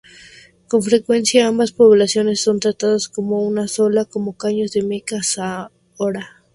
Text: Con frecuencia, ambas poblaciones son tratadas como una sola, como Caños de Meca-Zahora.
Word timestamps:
Con 0.67 0.81
frecuencia, 0.81 1.45
ambas 1.47 1.73
poblaciones 1.73 2.41
son 2.41 2.59
tratadas 2.59 3.07
como 3.07 3.43
una 3.43 3.67
sola, 3.67 4.03
como 4.05 4.35
Caños 4.35 4.71
de 4.71 4.81
Meca-Zahora. 4.81 6.41